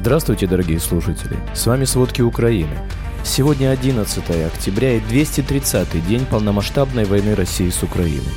[0.00, 1.36] Здравствуйте, дорогие слушатели!
[1.54, 2.72] С вами «Сводки Украины».
[3.22, 8.32] Сегодня 11 октября и 230-й день полномасштабной войны России с Украиной.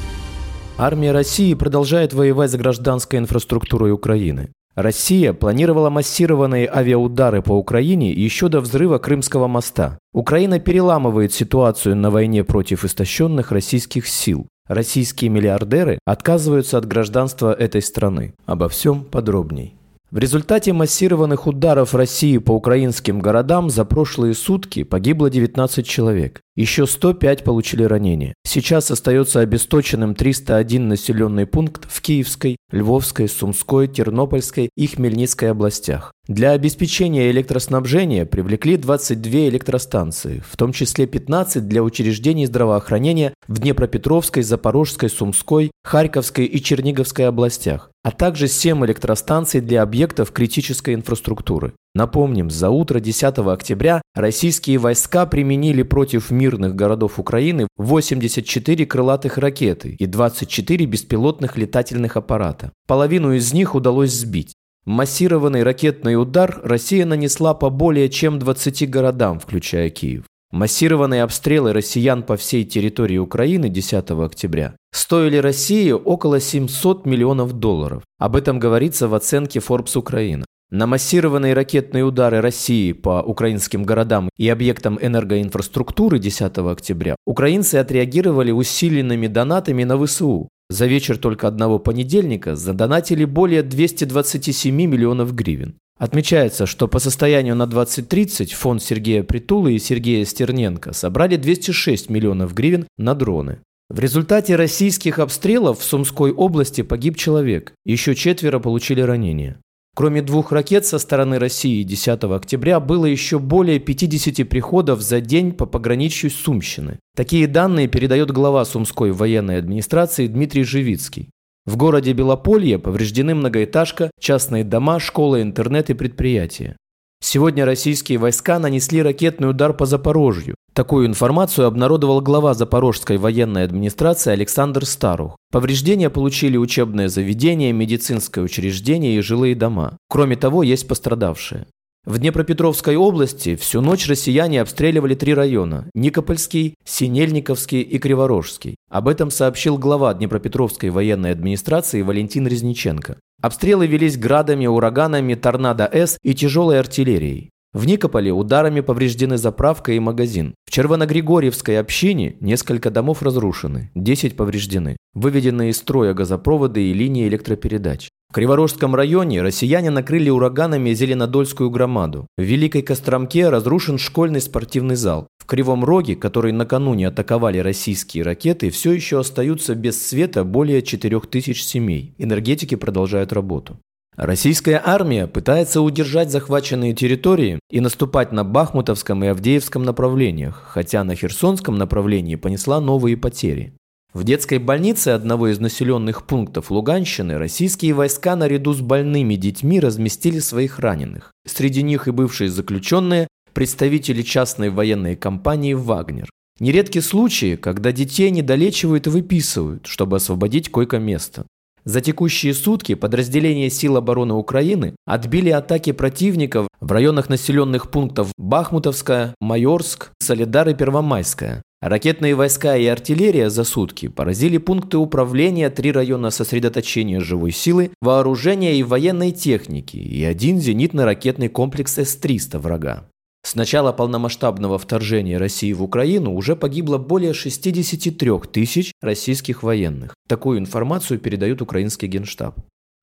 [0.78, 4.49] Армия России продолжает воевать с гражданской инфраструктурой Украины.
[4.76, 9.98] Россия планировала массированные авиаудары по Украине еще до взрыва Крымского моста.
[10.11, 14.48] Украина переламывает ситуацию на войне против истощенных российских сил.
[14.68, 18.34] Российские миллиардеры отказываются от гражданства этой страны.
[18.45, 19.77] Обо всем подробней.
[20.14, 26.42] В результате массированных ударов России по украинским городам за прошлые сутки погибло 19 человек.
[26.56, 28.36] Еще 105 получили ранения.
[28.46, 36.12] Сейчас остается обесточенным 301 населенный пункт в Киевской, Львовской, Сумской, Тернопольской и Хмельницкой областях.
[36.28, 44.44] Для обеспечения электроснабжения привлекли 22 электростанции, в том числе 15 для учреждений здравоохранения в Днепропетровской,
[44.44, 51.73] Запорожской, Сумской, Харьковской и Черниговской областях а также 7 электростанций для объектов критической инфраструктуры.
[51.95, 59.95] Напомним, за утро 10 октября российские войска применили против мирных городов Украины 84 крылатых ракеты
[60.00, 62.72] и 24 беспилотных летательных аппарата.
[62.88, 64.54] Половину из них удалось сбить.
[64.86, 70.23] Массированный ракетный удар Россия нанесла по более чем 20 городам, включая Киев.
[70.52, 78.04] Массированные обстрелы россиян по всей территории Украины 10 октября стоили России около 700 миллионов долларов.
[78.17, 80.45] Об этом говорится в оценке Forbes Украина.
[80.74, 88.50] На массированные ракетные удары России по украинским городам и объектам энергоинфраструктуры 10 октября украинцы отреагировали
[88.50, 90.50] усиленными донатами на ВСУ.
[90.72, 95.76] За вечер только одного понедельника задонатили более 227 миллионов гривен.
[96.00, 102.56] Отмечается, что по состоянию на 2030 фонд Сергея Притулы и Сергея Стерненко собрали 206 миллионов
[102.56, 103.60] гривен на дроны.
[103.92, 109.60] В результате российских обстрелов в Сумской области погиб человек, еще четверо получили ранения.
[109.95, 115.52] Кроме двух ракет со стороны России 10 октября было еще более 50 приходов за день
[115.52, 116.97] по пограничью Сумщины.
[117.16, 121.30] Такие данные передает глава Сумской военной администрации Дмитрий Живицкий.
[121.65, 126.76] В городе Белополье повреждены многоэтажка, частные дома, школы, интернет и предприятия.
[127.21, 130.55] Сегодня российские войска нанесли ракетный удар по Запорожью.
[130.73, 135.38] Такую информацию обнародовал глава Запорожской военной администрации Александр Старух.
[135.51, 139.97] Повреждения получили учебное заведение, медицинское учреждение и жилые дома.
[140.09, 141.67] Кроме того, есть пострадавшие.
[142.06, 148.75] В Днепропетровской области всю ночь россияне обстреливали три района– Никопольский, Синельниковский и Криворожский.
[148.89, 153.19] Об этом сообщил глава Днепропетровской военной администрации Валентин Резниченко.
[153.41, 157.51] Обстрелы велись градами, ураганами, торнадо-С и тяжелой артиллерией.
[157.73, 160.53] В Никополе ударами повреждены заправка и магазин.
[160.66, 164.95] В Червоногригорьевской общине несколько домов разрушены, 10 повреждены.
[165.16, 168.09] Выведены из строя газопроводы и линии электропередач.
[168.29, 172.28] В Криворожском районе россияне накрыли ураганами Зеленодольскую громаду.
[172.38, 175.28] В Великой Костромке разрушен школьный спортивный зал.
[175.39, 181.59] В Кривом Роге, который накануне атаковали российские ракеты, все еще остаются без света более 4000
[181.59, 182.13] семей.
[182.19, 183.79] Энергетики продолжают работу.
[184.16, 191.16] Российская армия пытается удержать захваченные территории и наступать на Бахмутовском и Авдеевском направлениях, хотя на
[191.16, 193.74] Херсонском направлении понесла новые потери.
[194.13, 200.38] В детской больнице одного из населенных пунктов Луганщины российские войска наряду с больными детьми разместили
[200.38, 201.31] своих раненых.
[201.47, 206.30] Среди них и бывшие заключенные, представители частной военной компании «Вагнер».
[206.59, 211.47] Нередки случаи, когда детей недолечивают и выписывают, чтобы освободить койко-место.
[211.85, 219.35] За текущие сутки подразделения сил обороны Украины отбили атаки противников в районах населенных пунктов Бахмутовская,
[219.41, 221.61] Майорск, Солидар и Первомайская.
[221.81, 228.77] Ракетные войска и артиллерия за сутки поразили пункты управления, три района сосредоточения живой силы, вооружения
[228.77, 233.09] и военной техники и один зенитно-ракетный комплекс С-300 врага.
[233.45, 240.15] С начала полномасштабного вторжения России в Украину уже погибло более 63 тысяч российских военных.
[240.27, 242.57] Такую информацию передает украинский генштаб.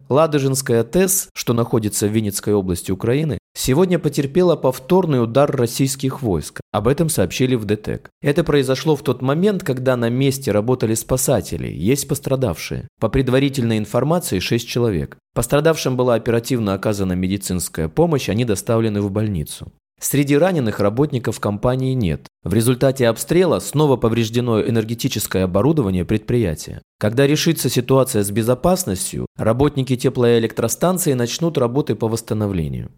[0.09, 6.61] Ладожинская ТЭС, что находится в Винницкой области Украины, сегодня потерпела повторный удар российских войск.
[6.73, 8.11] Об этом сообщили в ДТЭК.
[8.21, 12.89] Это произошло в тот момент, когда на месте работали спасатели, есть пострадавшие.
[12.99, 15.17] По предварительной информации 6 человек.
[15.33, 19.71] Пострадавшим была оперативно оказана медицинская помощь, они доставлены в больницу.
[20.01, 22.27] Среди раненых работников компании нет.
[22.43, 26.81] В результате обстрела снова повреждено энергетическое оборудование предприятия.
[26.99, 32.91] Когда решится ситуация с безопасностью, работники теплоэлектростанции начнут работы по восстановлению.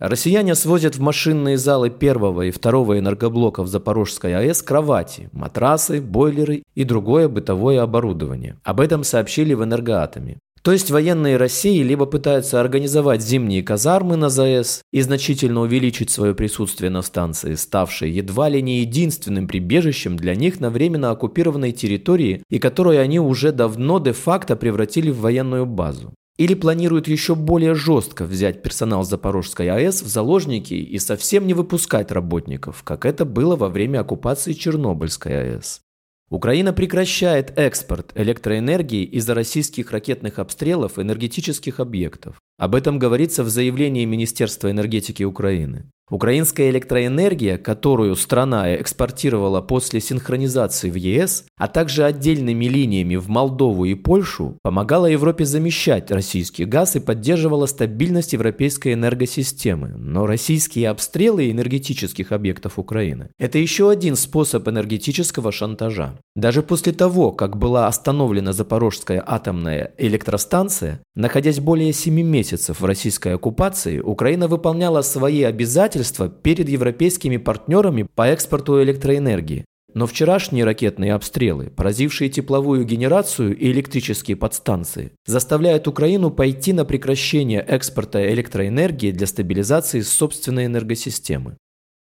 [0.00, 6.84] Россияне свозят в машинные залы первого и второго энергоблоков Запорожской АЭС кровати, матрасы, бойлеры и
[6.84, 8.56] другое бытовое оборудование.
[8.62, 10.38] Об этом сообщили в Энергоатоме.
[10.62, 16.34] То есть военные России либо пытаются организовать зимние казармы на ЗАЭС и значительно увеличить свое
[16.34, 22.42] присутствие на станции, ставшей едва ли не единственным прибежищем для них на временно оккупированной территории
[22.48, 26.14] и которую они уже давно де-факто превратили в военную базу.
[26.38, 32.12] Или планируют еще более жестко взять персонал Запорожской АЭС в заложники и совсем не выпускать
[32.12, 35.80] работников, как это было во время оккупации Чернобыльской АЭС.
[36.30, 42.36] Украина прекращает экспорт электроэнергии из-за российских ракетных обстрелов энергетических объектов.
[42.58, 45.90] Об этом говорится в заявлении Министерства энергетики Украины.
[46.10, 53.84] Украинская электроэнергия, которую страна экспортировала после синхронизации в ЕС, а также отдельными линиями в Молдову
[53.84, 59.88] и Польшу, помогала Европе замещать российский газ и поддерживала стабильность европейской энергосистемы.
[59.88, 66.18] Но российские обстрелы энергетических объектов Украины– это еще один способ энергетического шантажа.
[66.34, 73.34] Даже после того, как была остановлена Запорожская атомная электростанция, находясь более 7 месяцев в российской
[73.34, 79.64] оккупации, Украина выполняла свои обязательства обязательства перед европейскими партнерами по экспорту электроэнергии.
[79.94, 87.60] Но вчерашние ракетные обстрелы, поразившие тепловую генерацию и электрические подстанции, заставляют Украину пойти на прекращение
[87.60, 91.56] экспорта электроэнергии для стабилизации собственной энергосистемы.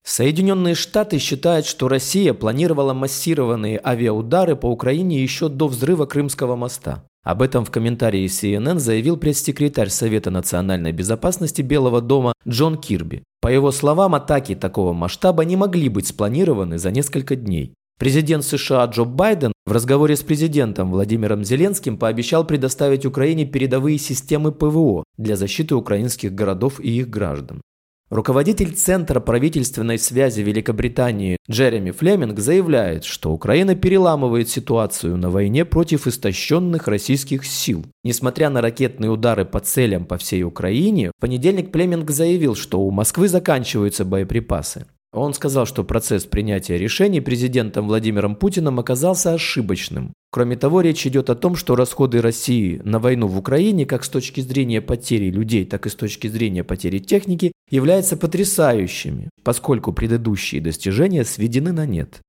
[0.03, 7.05] Соединенные Штаты считают, что Россия планировала массированные авиаудары по Украине еще до взрыва Крымского моста.
[7.23, 13.23] Об этом в комментарии CNN заявил пресс-секретарь Совета национальной безопасности Белого дома Джон Кирби.
[13.41, 17.75] По его словам, атаки такого масштаба не могли быть спланированы за несколько дней.
[17.99, 24.51] Президент США Джо Байден в разговоре с президентом Владимиром Зеленским пообещал предоставить Украине передовые системы
[24.51, 27.61] ПВО для защиты украинских городов и их граждан.
[28.11, 36.07] Руководитель Центра правительственной связи Великобритании Джереми Флеминг заявляет, что Украина переламывает ситуацию на войне против
[36.07, 37.85] истощенных российских сил.
[38.03, 42.91] Несмотря на ракетные удары по целям по всей Украине, в понедельник Флеминг заявил, что у
[42.91, 44.87] Москвы заканчиваются боеприпасы.
[45.13, 50.13] Он сказал, что процесс принятия решений президентом Владимиром Путиным оказался ошибочным.
[50.31, 54.09] Кроме того, речь идет о том, что расходы России на войну в Украине, как с
[54.09, 60.61] точки зрения потери людей, так и с точки зрения потери техники, являются потрясающими, поскольку предыдущие
[60.61, 62.21] достижения сведены на нет.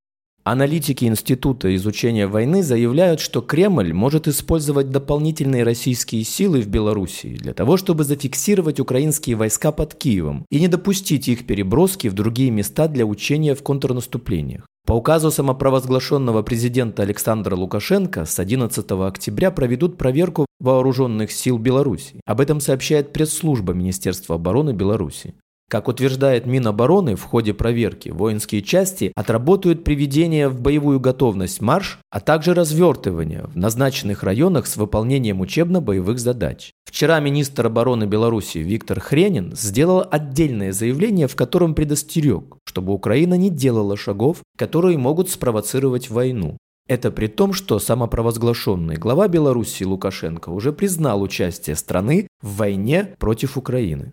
[0.44, 7.54] Аналитики Института изучения войны заявляют, что Кремль может использовать дополнительные российские силы в Белоруссии для
[7.54, 12.88] того, чтобы зафиксировать украинские войска под Киевом и не допустить их переброски в другие места
[12.88, 14.66] для учения в контрнаступлениях.
[14.84, 22.20] По указу самопровозглашенного президента Александра Лукашенко с 11 октября проведут проверку вооруженных сил Беларуси.
[22.26, 25.34] Об этом сообщает пресс-служба Министерства обороны Беларуси.
[25.72, 32.20] Как утверждает Минобороны, в ходе проверки воинские части отработают приведение в боевую готовность марш, а
[32.20, 36.72] также развертывание в назначенных районах с выполнением учебно-боевых задач.
[36.84, 43.48] Вчера министр обороны Беларуси Виктор Хренин сделал отдельное заявление, в котором предостерег, чтобы Украина не
[43.48, 46.58] делала шагов, которые могут спровоцировать войну.
[46.86, 53.56] Это при том, что самопровозглашенный глава Беларуси Лукашенко уже признал участие страны в войне против
[53.56, 54.12] Украины.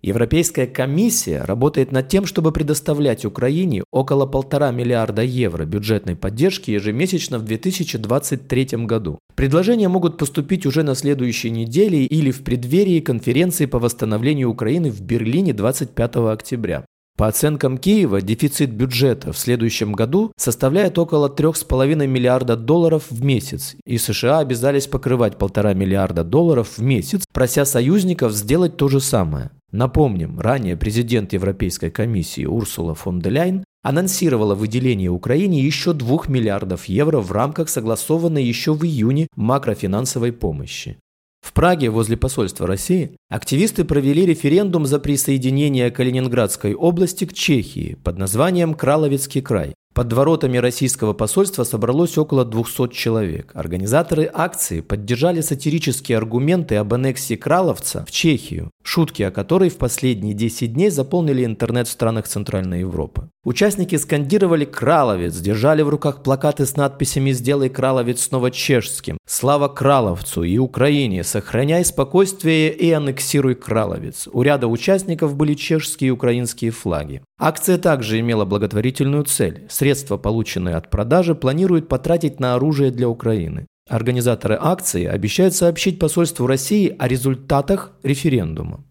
[0.00, 7.38] Европейская комиссия работает над тем, чтобы предоставлять Украине около полтора миллиарда евро бюджетной поддержки ежемесячно
[7.38, 9.18] в 2023 году.
[9.34, 15.00] Предложения могут поступить уже на следующей неделе или в преддверии конференции по восстановлению Украины в
[15.00, 16.84] Берлине 25 октября.
[17.16, 23.74] По оценкам Киева, дефицит бюджета в следующем году составляет около 3,5 миллиарда долларов в месяц,
[23.84, 29.50] и США обязались покрывать полтора миллиарда долларов в месяц, прося союзников сделать то же самое.
[29.70, 36.86] Напомним, ранее президент Европейской комиссии Урсула фон де Ляйн анонсировала выделение Украине еще 2 миллиардов
[36.86, 40.96] евро в рамках согласованной еще в июне макрофинансовой помощи.
[41.40, 48.18] В Праге возле посольства России активисты провели референдум за присоединение Калининградской области к Чехии под
[48.18, 49.74] названием Краловецкий край.
[49.98, 53.50] Под воротами российского посольства собралось около 200 человек.
[53.54, 60.34] Организаторы акции поддержали сатирические аргументы об аннексии Краловца в Чехию, шутки о которой в последние
[60.34, 63.28] 10 дней заполнили интернет в странах Центральной Европы.
[63.44, 70.44] Участники скандировали «Краловец», держали в руках плакаты с надписями «Сделай Краловец снова чешским», «Слава Краловцу»
[70.44, 74.28] и «Украине», «Сохраняй спокойствие и аннексируй Краловец».
[74.32, 77.20] У ряда участников были чешские и украинские флаги.
[77.38, 79.66] Акция также имела благотворительную цель.
[79.70, 83.66] Средства, полученные от продажи, планируют потратить на оружие для Украины.
[83.88, 88.84] Организаторы акции обещают сообщить посольству России о результатах референдума.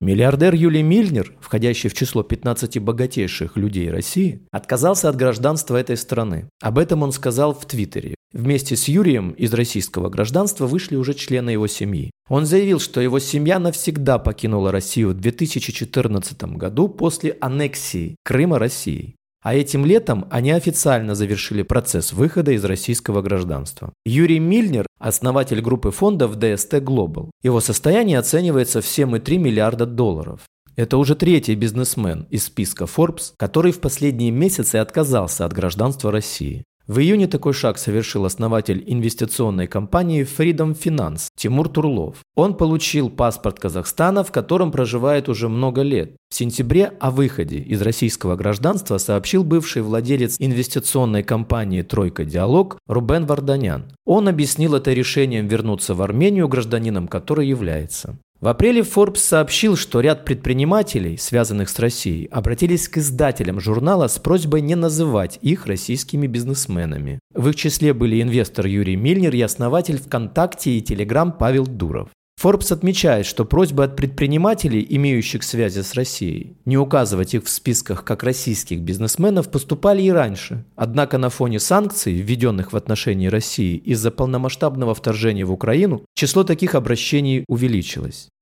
[0.00, 6.48] Миллиардер Юлий Мильнер, входящий в число 15 богатейших людей России, отказался от гражданства этой страны.
[6.62, 8.14] Об этом он сказал в Твиттере.
[8.32, 12.12] Вместе с Юрием из российского гражданства вышли уже члены его семьи.
[12.28, 19.14] Он заявил, что его семья навсегда покинула Россию в 2014 году после аннексии Крыма Россией.
[19.42, 23.92] А этим летом они официально завершили процесс выхода из российского гражданства.
[24.04, 27.30] Юрий Мильнер– основатель группы фондов DST Global.
[27.42, 30.40] Его состояние оценивается в 7,3 миллиарда долларов.
[30.76, 36.64] Это уже третий бизнесмен из списка Forbes, который в последние месяцы отказался от гражданства России.
[36.88, 42.16] В июне такой шаг совершил основатель инвестиционной компании Freedom Finance Тимур Турлов.
[42.34, 46.16] Он получил паспорт Казахстана, в котором проживает уже много лет.
[46.30, 53.26] В сентябре о выходе из российского гражданства сообщил бывший владелец инвестиционной компании «Тройка Диалог» Рубен
[53.26, 53.92] Варданян.
[54.06, 58.18] Он объяснил это решением вернуться в Армению гражданином, который является.
[58.40, 64.20] В апреле Forbes сообщил, что ряд предпринимателей, связанных с Россией, обратились к издателям журнала с
[64.20, 67.18] просьбой не называть их российскими бизнесменами.
[67.34, 72.10] В их числе были инвестор Юрий Мильнер и основатель ВКонтакте и Телеграм Павел Дуров.
[72.40, 78.04] Forbes отмечает, что просьба от предпринимателей, имеющих связи с Россией, не указывать их в списках
[78.04, 80.64] как российских бизнесменов, поступали и раньше.
[80.76, 86.76] Однако на фоне санкций, введенных в отношении России из-за полномасштабного вторжения в Украину, число таких
[86.76, 88.28] обращений увеличилось.